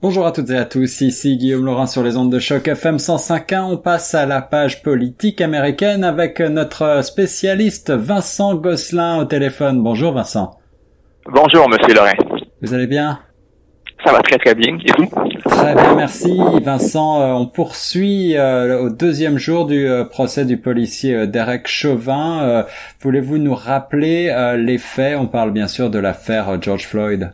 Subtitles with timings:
[0.00, 2.98] Bonjour à toutes et à tous, ici Guillaume Laurent sur les ondes de choc FM
[2.98, 3.62] 105.1.
[3.62, 9.82] On passe à la page politique américaine avec notre spécialiste Vincent Gosselin au téléphone.
[9.82, 10.56] Bonjour Vincent.
[11.26, 12.12] Bonjour Monsieur Laurent.
[12.62, 13.18] Vous allez bien?
[14.04, 14.78] Ça va très très bien.
[14.86, 15.10] Et vous?
[15.50, 17.20] Très bien, merci Vincent.
[17.20, 22.64] Euh, on poursuit euh, au deuxième jour du euh, procès du policier Derek Chauvin.
[23.00, 25.18] Voulez-vous nous rappeler les faits?
[25.18, 27.32] On parle bien sûr de l'affaire George Floyd.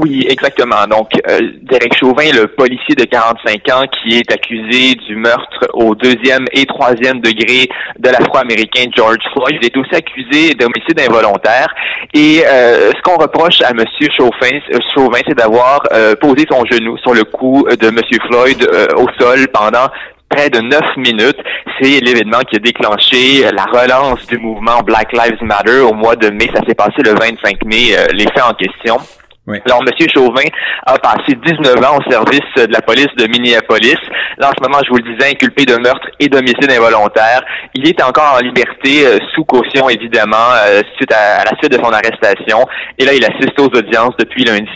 [0.00, 0.86] Oui, exactement.
[0.88, 5.96] Donc, euh, Derek Chauvin, le policier de 45 ans qui est accusé du meurtre au
[5.96, 11.66] deuxième et troisième degré de l'Afro-Américain George Floyd, il est aussi accusé d'homicide involontaire.
[12.14, 15.80] Et euh, ce qu'on reproche à Monsieur Chauvin, euh, Chauvin c'est d'avoir
[16.20, 19.88] posé son genou sur le cou de Monsieur Floyd au sol pendant
[20.28, 21.42] près de neuf minutes.
[21.80, 26.30] C'est l'événement qui a déclenché la relance du mouvement Black Lives Matter au mois de
[26.30, 26.48] mai.
[26.54, 28.98] Ça s'est passé le 25 mai, les faits en question.
[29.48, 30.08] Alors, M.
[30.14, 30.44] Chauvin
[30.84, 33.96] a passé 19 ans au service de la police de Minneapolis.
[34.38, 37.42] Là, en ce moment, je vous le disais, inculpé de meurtre et d'homicide involontaire.
[37.74, 41.78] Il est encore en liberté, euh, sous caution, évidemment, euh, suite à, la suite de
[41.78, 42.66] son arrestation.
[42.98, 44.68] Et là, il assiste aux audiences depuis lundi.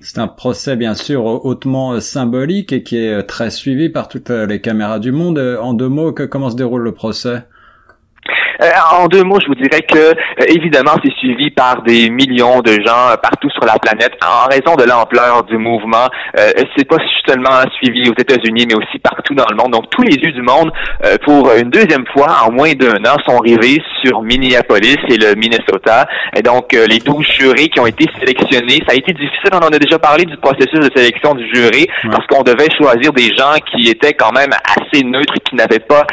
[0.00, 4.30] C'est un procès, bien sûr, hautement euh, symbolique et qui est très suivi par toutes
[4.30, 5.38] les caméras du monde.
[5.60, 7.42] En deux mots, comment se déroule le procès?
[8.62, 12.60] Euh, en deux mots, je vous dirais que euh, évidemment, c'est suivi par des millions
[12.60, 16.08] de gens euh, partout sur la planète en raison de l'ampleur du mouvement.
[16.76, 19.72] c'est pas seulement suivi aux États-Unis, mais aussi partout dans le monde.
[19.72, 20.70] Donc, tous les yeux du monde,
[21.24, 26.06] pour une deuxième fois en moins d'un an, sont rivés sur Minneapolis et le Minnesota.
[26.36, 29.50] Et donc, les douze jurés qui ont été sélectionnés, ça a été difficile.
[29.52, 33.12] On en a déjà parlé du processus de sélection du jury parce qu'on devait choisir
[33.12, 36.06] des gens qui étaient quand même assez neutres, qui n'avaient pas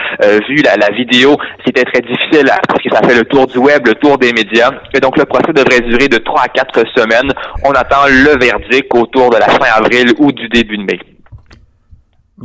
[0.47, 1.38] vu la, la vidéo.
[1.66, 2.33] C'était très difficile
[2.67, 4.72] parce que ça fait le tour du web, le tour des médias.
[4.94, 7.31] Et donc, le procès devrait durer de trois à quatre semaines.
[7.64, 11.12] On attend le verdict autour de la fin avril ou du début de mai.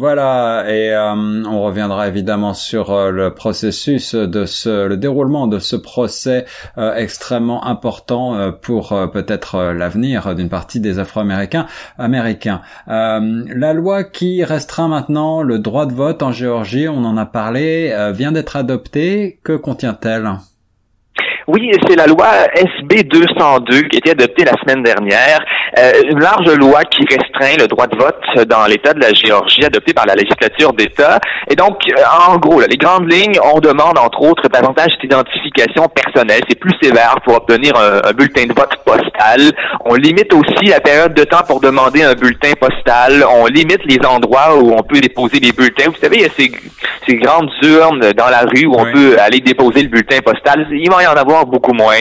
[0.00, 5.58] Voilà, et euh, on reviendra évidemment sur euh, le processus de ce, le déroulement de
[5.58, 6.44] ce procès
[6.78, 11.66] euh, extrêmement important pour peut-être l'avenir d'une partie des Afro-Américains
[11.98, 12.62] américains.
[12.86, 17.92] la loi qui restreint maintenant le droit de vote en Géorgie, on en a parlé,
[18.14, 19.40] vient d'être adoptée.
[19.42, 20.30] Que contient-elle?
[21.48, 25.42] Oui, c'est la loi SB 202 qui a été adoptée la semaine dernière.
[25.78, 29.64] Euh, une large loi qui restreint le droit de vote dans l'État de la Géorgie,
[29.64, 31.18] adoptée par la législature d'État.
[31.50, 36.42] Et donc, euh, en gros, les grandes lignes, on demande entre autres davantage d'identification personnelle.
[36.50, 39.40] C'est plus sévère pour obtenir un, bulletin de vote postal.
[39.86, 43.24] On limite aussi la période de temps pour demander un bulletin postal.
[43.26, 45.86] On limite les endroits où on peut déposer les bulletins.
[45.86, 46.52] Vous savez, il y a ces,
[47.06, 50.66] ces grandes urnes dans la rue où on peut aller déposer le bulletin postal.
[50.70, 51.96] Il va y en avoir beaucoup moins.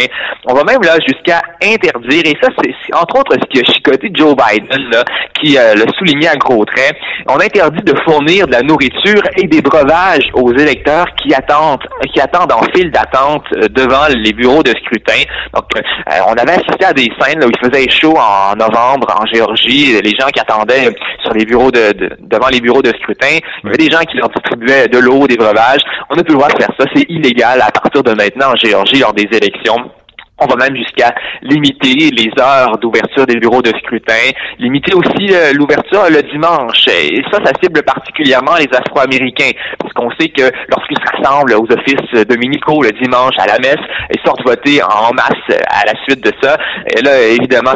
[0.45, 4.09] On va même là jusqu'à interdire, et ça c'est entre autres ce qui a chicoté
[4.13, 5.03] Joe Biden, là,
[5.41, 6.95] qui euh, le soulignait à gros traits,
[7.27, 11.83] on interdit de fournir de la nourriture et des breuvages aux électeurs qui attendent,
[12.13, 15.21] qui attendent en file d'attente euh, devant les bureaux de scrutin.
[15.53, 15.81] Donc, euh,
[16.27, 20.15] on avait assisté à des scènes où il faisait chaud en novembre en Géorgie, les
[20.19, 20.89] gens qui attendaient
[21.23, 24.17] sur les bureaux de, devant les bureaux de scrutin, il y avait des gens qui
[24.17, 25.81] leur distribuaient de l'eau, des breuvages.
[26.09, 28.55] On n'a plus le droit de faire ça, c'est illégal à partir de maintenant en
[28.55, 29.91] Géorgie lors des élections.
[30.39, 35.51] On va même jusqu'à limiter les heures d'ouverture des bureaux de scrutin, limiter aussi euh,
[35.53, 36.87] l'ouverture le dimanche.
[36.87, 41.67] Et ça, ça cible particulièrement les Afro-Américains, parce qu'on sait que lorsqu'ils se rassemblent aux
[41.71, 46.23] offices dominicaux le dimanche à la messe et sortent voter en masse à la suite
[46.23, 46.57] de ça,
[46.95, 47.75] et là, évidemment,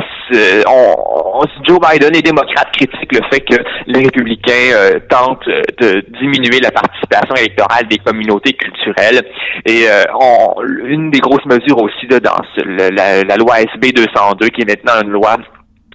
[0.68, 3.56] on, Joe Biden et démocrates critiquent le fait que
[3.88, 5.48] les républicains euh, tentent
[5.80, 9.22] de diminuer la participation électorale des communautés culturelles.
[9.66, 14.62] Et euh, on, une des grosses mesures aussi de dans la, loi SB 202, qui
[14.62, 15.38] est maintenant une loi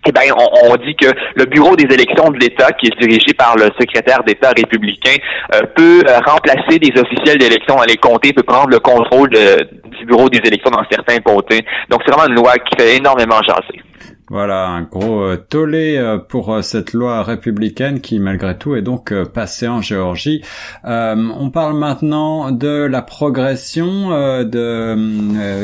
[0.09, 0.33] eh bien,
[0.71, 4.23] on, dit que le bureau des élections de l'État, qui est dirigé par le secrétaire
[4.23, 5.17] d'État républicain,
[5.53, 10.07] euh, peut euh, remplacer des officiels d'élection dans les comtés, peut prendre le contrôle du
[10.07, 11.65] bureau des élections dans certains comtés.
[11.91, 13.83] Donc, c'est vraiment une loi qui fait énormément jaser.
[14.29, 18.83] Voilà, un gros euh, tollé euh, pour euh, cette loi républicaine qui, malgré tout, est
[18.83, 20.43] donc passée en Géorgie.
[20.85, 24.45] on parle maintenant de la progression de,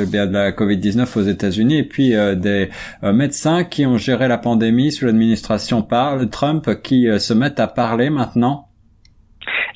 [0.04, 2.70] de la Covid-19 aux États-Unis et puis des
[3.02, 5.86] médecins qui ont géré la pandémie sous l'administration
[6.30, 8.68] Trump qui se mettent à parler maintenant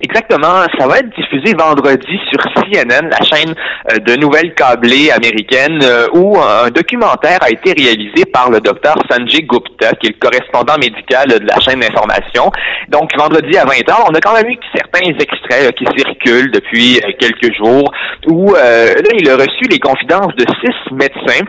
[0.02, 0.64] Exactement.
[0.78, 3.54] Ça va être diffusé vendredi sur CNN, la chaîne
[3.90, 8.96] euh, de nouvelles câblées américaine, euh, où un documentaire a été réalisé par le docteur
[9.10, 12.50] Sanjay Gupta, qui est le correspondant médical de la chaîne d'information.
[12.88, 17.12] Donc, vendredi à 20h, on a quand même eu certains extraits qui circulent depuis euh,
[17.18, 17.90] quelques jours,
[18.26, 21.44] où là, il a reçu les confidences de six médecins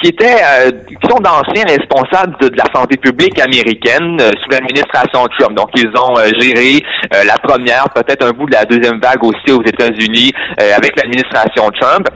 [0.00, 0.42] qui étaient,
[0.86, 5.56] qui sont d'anciens responsables de, la santé publique américaine sous l'administration Trump.
[5.56, 6.82] Donc, ils ont géré
[7.24, 12.08] la première, peut-être un bout de la deuxième vague aussi aux États-Unis avec l'administration Trump.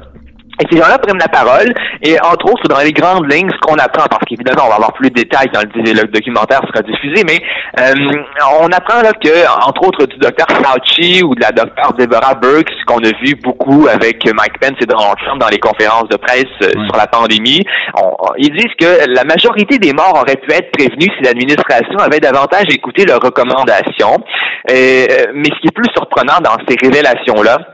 [0.60, 1.72] Et ces gens-là prennent la parole,
[2.02, 4.92] et entre autres, dans les grandes lignes, ce qu'on apprend, parce qu'évidemment, on va avoir
[4.92, 7.40] plus de détails quand le, documentaire sera diffusé, mais
[7.80, 7.94] euh,
[8.60, 12.70] on apprend là que, entre autres, du docteur Fauci ou de la docteur Deborah Burke,
[12.70, 16.16] ce qu'on a vu beaucoup avec Mike Pence et Donald Trump dans les conférences de
[16.16, 17.60] presse euh, sur la pandémie,
[18.38, 22.66] ils disent que la majorité des morts auraient pu être prévenus si l'administration avait davantage
[22.70, 24.18] écouté leurs recommandations.
[24.70, 27.73] Euh, mais ce qui est plus surprenant dans ces révélations-là,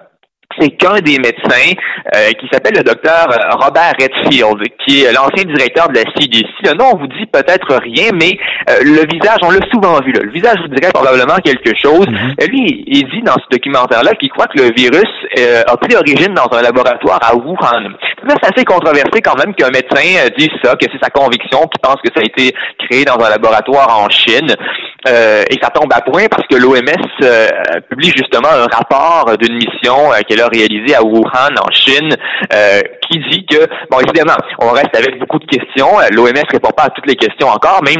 [0.58, 1.72] c'est qu'un des médecins
[2.14, 6.48] euh, qui s'appelle le docteur euh, Robert Redfield, qui est l'ancien directeur de la CDC.
[6.64, 8.36] Le nom, vous dit peut-être rien, mais
[8.68, 10.12] euh, le visage, on l'a souvent vu.
[10.12, 10.20] Là.
[10.22, 12.06] Le visage vous dirait probablement quelque chose.
[12.06, 12.50] Mm-hmm.
[12.50, 15.08] Lui, il dit dans ce documentaire-là qu'il croit que le virus
[15.66, 17.94] a pris origine dans un laboratoire à Wuhan.
[18.28, 21.96] C'est assez controversé quand même qu'un médecin dise ça, que c'est sa conviction, qu'il pense
[22.02, 24.54] que ça a été créé dans un laboratoire en Chine.
[25.08, 26.78] Euh, et ça tombe à point parce que l'OMS
[27.22, 27.48] euh,
[27.88, 32.14] publie justement un rapport d'une mission euh, qu'elle a réalisée à Wuhan, en Chine,
[33.08, 35.88] qui dit que, bon, évidemment, on reste avec beaucoup de questions.
[36.12, 37.94] L'OMS répond pas à toutes les questions encore, mais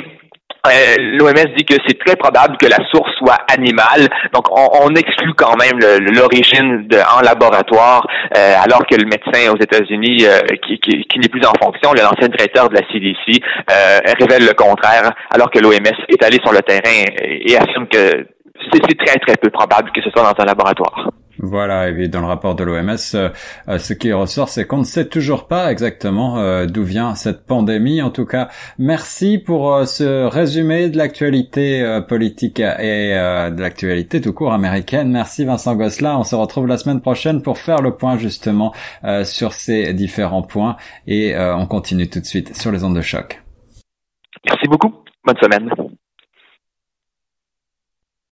[0.67, 5.33] euh, L'OMS dit que c'est très probable que la source soit animale, donc on, exclut
[5.35, 5.79] quand même
[6.13, 6.87] l'origine
[7.17, 11.53] en laboratoire, euh, alors que le médecin aux États-Unis, euh, qui, qui, n'est plus en
[11.63, 13.43] fonction, l'ancien directeur de la CDC,
[14.19, 18.27] révèle le contraire, alors que l'OMS est allé sur le terrain et affirme que
[18.73, 21.09] c'est très très peu probable que ce soit dans un laboratoire.
[21.43, 23.31] Voilà, et dans le rapport de l'OMS, euh,
[23.69, 27.47] euh, ce qui ressort, c'est qu'on ne sait toujours pas exactement euh, d'où vient cette
[27.47, 28.03] pandémie.
[28.03, 28.49] En tout cas,
[28.79, 35.11] merci pour ce résumé de l'actualité politique et de l'actualité tout court américaine.
[35.11, 36.19] Merci Vincent Gosselin.
[36.19, 38.75] On se retrouve la semaine prochaine pour faire le point justement
[39.25, 40.77] sur ces différents points
[41.07, 43.43] et on continue tout de suite sur les ondes de choc.
[44.47, 44.93] Merci beaucoup.
[45.25, 45.71] Bonne semaine.